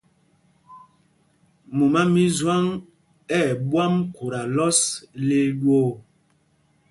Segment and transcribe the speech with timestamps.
[1.75, 2.63] Mumá mí Zwâŋ
[3.39, 4.79] ɛ̂ ɓwâm khuta lɔs
[5.27, 5.91] lil ɗwoo.